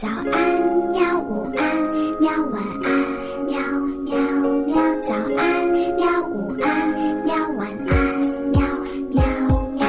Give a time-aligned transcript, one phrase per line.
[0.00, 0.30] 早安，
[0.92, 1.18] 喵！
[1.18, 1.76] 午安，
[2.20, 2.30] 喵！
[2.52, 2.88] 晚安，
[3.46, 3.58] 喵
[4.04, 4.16] 喵
[4.64, 4.76] 喵！
[5.02, 6.06] 早安，喵！
[6.28, 7.34] 午安，喵！
[7.56, 8.20] 晚安，
[8.52, 8.62] 喵
[9.10, 9.24] 喵
[9.72, 9.84] 喵！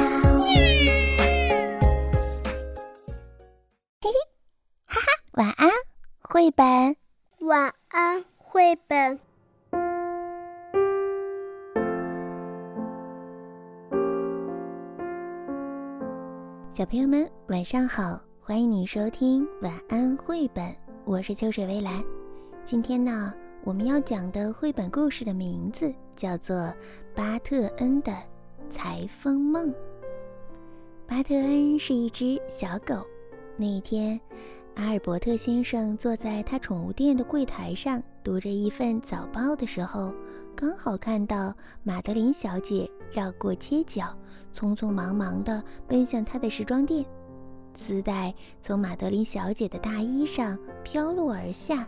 [4.02, 4.10] 嘿嘿，
[4.88, 5.70] 哈哈，晚安，
[6.24, 6.96] 绘本。
[7.42, 9.20] 晚安，绘本。
[16.72, 18.20] 小朋友们，晚上好。
[18.50, 22.04] 欢迎你收听晚安绘本，我是秋水微澜。
[22.66, 23.32] 今天呢，
[23.64, 26.56] 我们要讲的绘本故事的名字叫做
[27.14, 28.12] 《巴特恩的
[28.72, 29.68] 裁缝梦》。
[31.06, 33.06] 巴特恩是一只小狗。
[33.56, 34.20] 那一天，
[34.74, 40.12] 阿尔伯特先生坐在他宠物店的柜台上读着一份早报的时候，
[40.56, 44.06] 刚好看到玛德琳小姐绕过街角，
[44.52, 47.06] 匆匆忙忙地奔向他的时装店。
[47.80, 51.88] 丝带从玛德琳小姐的大衣上飘落而下，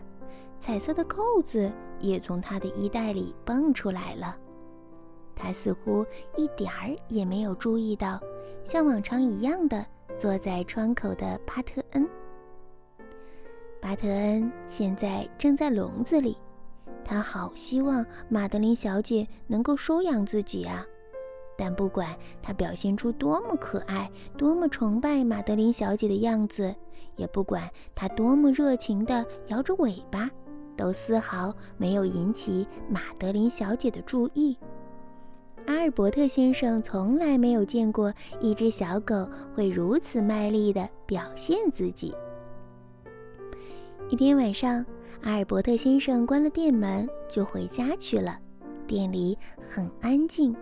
[0.58, 4.34] 彩色的扣子也从她的衣袋里蹦出来了。
[5.36, 8.18] 她似乎一点儿也没有注意到，
[8.64, 9.84] 像往常一样的
[10.16, 12.08] 坐在窗口的巴特恩。
[13.78, 16.38] 巴特恩现在正在笼子里，
[17.04, 20.86] 他好希望玛德琳小姐能够收养自己啊！
[21.64, 22.08] 但不管
[22.42, 26.74] 他表现出多么可爱、多么崇拜玛德琳小姐的样子，
[27.14, 30.28] 也不管他多么热情地摇着尾巴，
[30.76, 34.58] 都丝毫没有引起玛德琳小姐的注意。
[35.66, 39.14] 阿尔伯特先生从来没有见过一只小狗
[39.54, 42.12] 会如此卖力地表现自己。
[44.08, 44.84] 一天晚上，
[45.22, 48.36] 阿尔伯特先生关了店门就回家去了，
[48.84, 50.52] 店里很安静。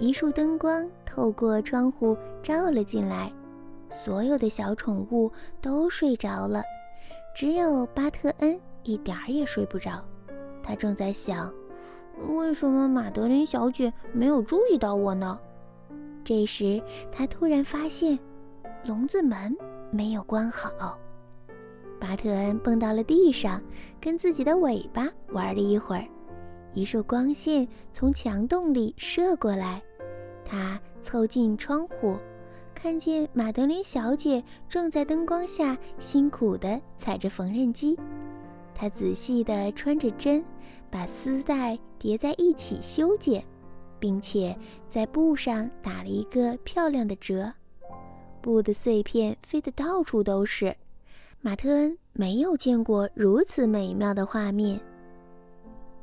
[0.00, 3.30] 一束灯光透过窗户照了进来，
[3.90, 6.62] 所有的小宠物都睡着了，
[7.36, 10.02] 只有巴特恩一点儿也睡不着。
[10.62, 11.52] 他正在想，
[12.30, 15.38] 为什么玛德琳小姐没有注意到我呢？
[16.24, 18.18] 这时，他突然发现
[18.86, 19.54] 笼子门
[19.90, 20.98] 没有关好。
[22.00, 23.62] 巴特恩蹦到了地上，
[24.00, 26.06] 跟自己的尾巴玩了一会儿，
[26.72, 29.82] 一束光线从墙洞里射过来。
[30.50, 32.16] 他凑近窗户，
[32.74, 37.96] 看见玛德琳小姐正在灯光下辛苦地踩着缝纫机。
[38.74, 40.44] 她仔细地穿着针，
[40.90, 43.44] 把丝带叠在一起修剪，
[44.00, 44.56] 并且
[44.88, 47.52] 在布上打了一个漂亮的折。
[48.40, 50.76] 布的碎片飞得到处都是。
[51.40, 54.80] 马特恩没有见过如此美妙的画面。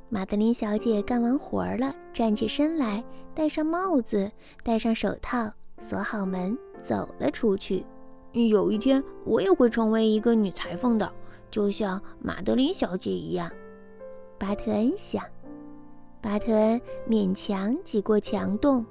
[0.09, 3.03] 玛德琳小姐干完活儿了，站起身来，
[3.35, 4.31] 戴上帽子，
[4.63, 7.85] 戴上手套，锁好门，走了出去。
[8.31, 11.11] 有一天，我也会成为一个女裁缝的，
[11.51, 13.51] 就像玛德琳小姐一样。
[14.37, 15.21] 巴特恩想。
[16.21, 18.85] 巴特恩勉强挤过墙洞，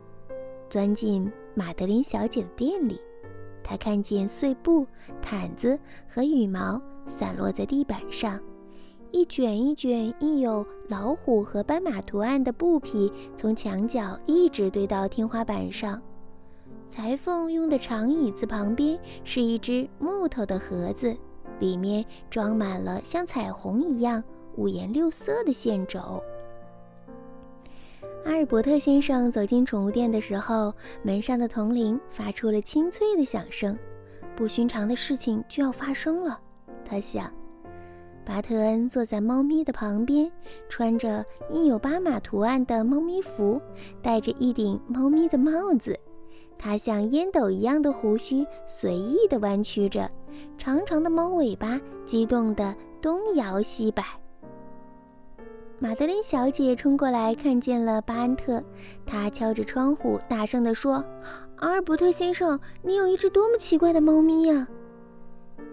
[0.68, 3.00] 钻进玛德琳小姐的店里。
[3.62, 4.86] 他看见碎布、
[5.22, 5.78] 毯子
[6.08, 8.38] 和羽毛散落在地板上。
[9.12, 16.00] 一卷一卷印有老虎和斑马图案的布匹从墙角一直堆到天花板上。
[16.88, 21.16] 裁缝用的长椅子旁边是一只木头的盒子，
[21.58, 24.22] 里面装满了像彩虹一样
[24.56, 26.22] 五颜六色的线轴。
[28.24, 30.72] 阿尔伯特先生走进宠物店的时候，
[31.02, 33.78] 门上的铜铃发出了清脆的响声，
[34.34, 36.40] 不寻常的事情就要发生了，
[36.84, 37.32] 他想。
[38.26, 40.30] 巴特恩坐在猫咪的旁边，
[40.68, 43.60] 穿着印有巴马图案的猫咪服，
[44.02, 45.96] 戴着一顶猫咪的帽子。
[46.58, 50.10] 他像烟斗一样的胡须随意地弯曲着，
[50.58, 54.02] 长长的猫尾巴激动地东摇西摆。
[55.78, 58.60] 玛德琳小姐冲过来，看见了巴恩特，
[59.06, 61.04] 她敲着窗户，大声地说
[61.58, 64.66] ：“阿尔伯特先生，你有一只多么奇怪的猫咪呀！”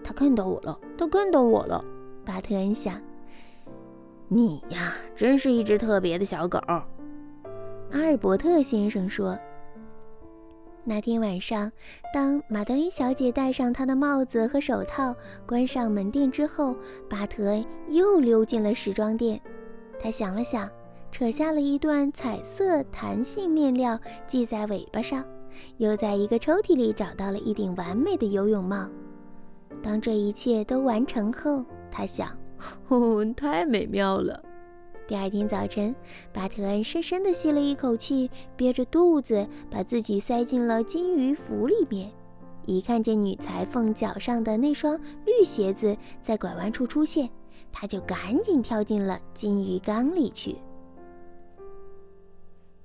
[0.04, 1.84] 他看到我了，他看到我了。
[2.24, 3.00] 巴特恩想
[4.28, 6.58] ：“你呀，真是一只特别的小狗。”
[7.92, 9.38] 阿尔伯特先生说
[10.82, 11.70] ：“那天晚上，
[12.12, 15.14] 当玛德琳小姐戴上她的帽子和手套，
[15.46, 16.74] 关上门店之后，
[17.08, 19.40] 巴特恩又溜进了时装店。
[20.00, 20.68] 他想了想，
[21.12, 25.24] 扯下了一段彩色弹性面料系在尾巴上，
[25.76, 28.88] 又在一个抽屉里找到了一顶完美的游泳帽。
[29.82, 32.36] 当这一切都完成后，他想，
[32.88, 34.42] 哦，太美妙了。
[35.06, 35.94] 第二天早晨，
[36.32, 42.10] 巴特恩深深地吸了一口气，憋着肚子，把自己塞进了金鱼服里面。
[42.66, 47.30] 一看见女裁缝脚上的那双绿鞋子在拐弯处出现，
[47.70, 50.56] 他就赶紧跳进了金鱼缸里去。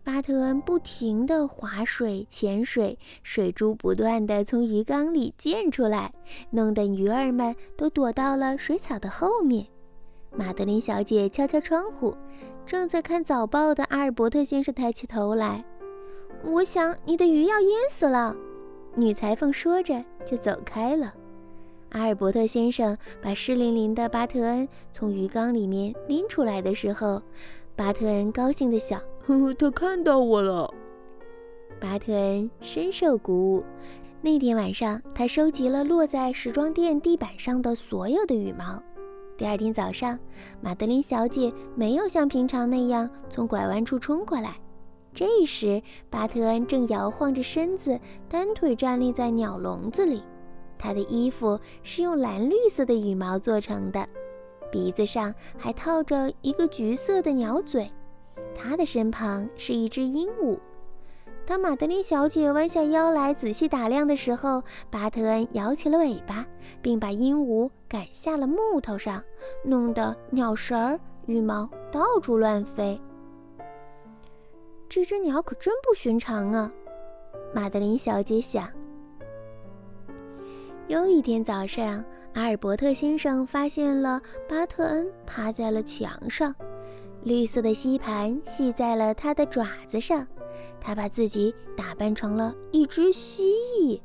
[0.04, 6.12] 巴特恩不停地划水、潜水，水珠不断地从鱼缸里溅出来，
[6.50, 9.68] 弄得鱼儿们都躲到了水草的后面。
[10.32, 12.16] 玛德琳小姐敲敲窗户，
[12.66, 15.64] 正在看早报的阿尔伯特先生抬起头来
[16.44, 18.36] ：“我想你的鱼要淹死了。”
[18.96, 21.14] 女裁缝说着就走开了。
[21.90, 27.22] 阿尔伯特先生把湿淋淋的巴特恩从鱼缸里面拎出来的时候，
[27.76, 30.74] 巴特恩高兴地想：“呵呵，他看到我了。”
[31.80, 33.64] 巴特恩深受鼓舞。
[34.22, 38.82] 那天晚上，他收集了落在时装店地板上的所有的羽毛。
[39.38, 40.18] 第二天早上，
[40.62, 44.56] 玛德琳小姐没有像平常那样从拐弯处冲过来。
[45.14, 45.80] 这时，
[46.10, 50.24] 巴特恩正摇晃着身子，单腿站立在鸟笼子里。
[50.76, 54.06] 他的衣服是用蓝绿色的羽毛做成的，
[54.72, 57.90] 鼻子上还套着一个橘色的鸟嘴。
[58.56, 60.58] 他的身旁是一只鹦鹉。
[61.46, 66.46] 当玛德琳小姐弯下腰来仔细打量的时候，巴特恩摇起了尾巴，
[66.82, 69.24] 并把鹦鹉赶下了木头上，
[69.64, 73.02] 弄得鸟食儿、羽毛到处乱飞。
[74.88, 76.72] 这只鸟可真不寻常啊，
[77.54, 78.68] 玛德琳小姐想。
[80.88, 82.04] 又一天早上，
[82.34, 86.54] 阿尔伯特先生发现了巴特恩趴在了墙上，
[87.30, 90.26] 绿色的吸盘系在了他的爪子上。
[90.82, 94.02] 他把自己打扮成了一只蜥蜴。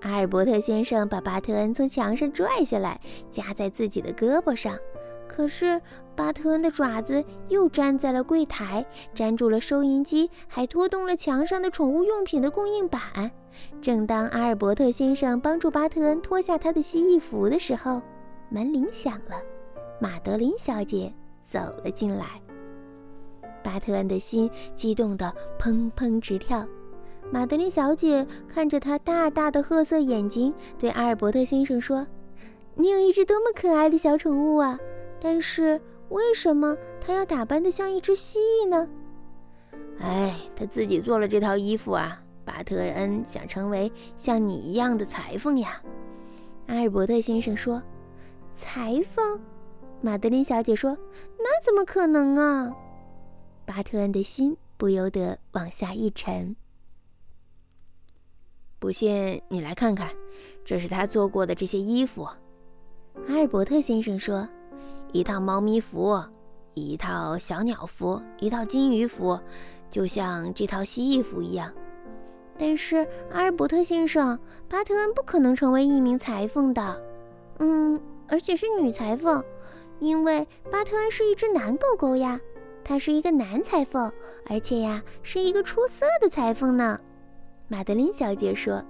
[0.00, 2.98] 阿尔伯特先生把巴特恩从墙上拽下来，
[3.30, 4.78] 夹在自己的胳膊上。
[5.26, 5.80] 可是
[6.16, 13.30] 巴特恩的爪子又粘在了柜台，粘住了收银机，还拖动了墙上的宠物用品的供应板。
[13.82, 18.00] 正当阿尔伯特先生帮助巴特恩脱下他的蜥蜴服的时候，
[18.48, 19.36] 门铃响了，
[20.00, 21.12] 马德琳小姐
[21.48, 22.26] 走了进来。
[23.64, 26.66] 巴特恩的心激动得砰砰直跳。
[27.30, 32.06] 玛德琳小姐看着他大大的褐色眼睛，对阿尔伯特先生说
[32.76, 34.78] ：“你有一只多么可爱的小宠物啊！
[35.20, 38.88] 但是为什么它要打扮得像一只蜥蜴呢
[40.00, 45.82] ？”“哎，他自己做了这套衣服啊。”巴特恩想成为像你一样的裁缝呀。”
[46.68, 47.82] 阿尔伯特先生说。
[48.56, 49.38] “裁缝？”
[50.00, 50.96] 玛德琳小姐说
[51.38, 52.72] ，“那怎么可能啊？”
[53.66, 56.54] 巴特恩的心不由得往下一沉。
[58.78, 60.08] 不信你来看看，
[60.64, 62.22] 这是他做过的这些衣服。
[63.26, 64.48] 阿尔伯特先生说
[65.12, 66.22] ：“一套猫咪服，
[66.74, 69.38] 一套小鸟服，一套金鱼服，
[69.90, 71.72] 就像这套蜥蜴服一样。”
[72.56, 77.02] 但是阿尔伯特先生，巴特恩不可能成为一名裁缝的。
[77.58, 79.44] 嗯，而且是女裁缝，
[80.00, 82.40] 因为巴特恩是一只男狗狗呀。
[82.84, 84.10] 他是一个男裁缝，
[84.46, 86.98] 而且呀，是一个出色的裁缝呢。
[87.66, 88.82] 玛德琳小姐说：“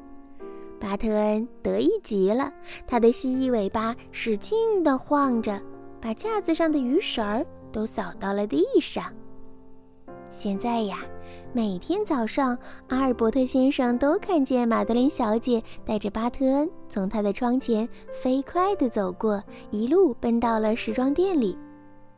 [0.78, 2.52] 巴特恩得意极了，
[2.86, 5.60] 他的蜥蜴尾巴使劲地晃着，
[6.00, 9.12] 把架子上的鱼食儿都扫到了地上。
[10.30, 10.98] 现在呀，
[11.52, 12.56] 每天早上，
[12.88, 17.88] 阿尔伯特先生都看见玛德琳小姐带着巴特恩从他的窗前
[18.22, 21.58] 飞快地走过，一路奔到了时装店里。”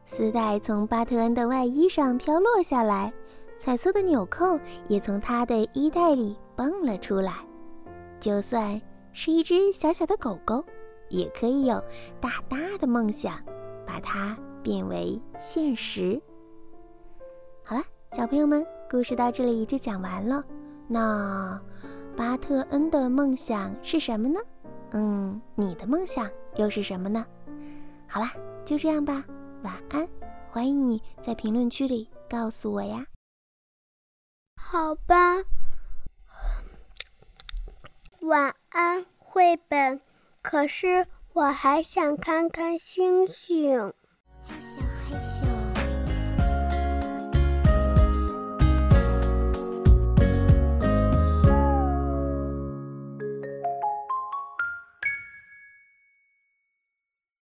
[0.05, 3.13] 丝带从巴特恩的外衣上飘落下来，
[3.59, 7.35] 彩色的纽扣也从他的衣袋里蹦了出来。
[8.19, 8.81] 就算
[9.13, 10.65] 是一只小小的狗狗，
[11.09, 11.83] 也可以有
[12.21, 13.39] 大大的梦想，
[13.87, 16.21] 把它变为现实。
[17.65, 20.45] 好了，小朋友们，故事到这里就讲完了。
[20.89, 21.63] 那
[22.17, 24.41] 巴特恩的梦想是什么呢？
[24.91, 27.25] 嗯，你的梦想又是什么呢？
[28.09, 28.33] 好啦，
[28.65, 29.25] 就这样吧。
[29.63, 30.09] 晚安，
[30.51, 33.07] 欢迎你在评论区里告诉我呀。
[34.57, 35.37] 好吧，
[38.23, 40.01] 晚安绘本。
[40.43, 43.95] 可是我还想看看星星。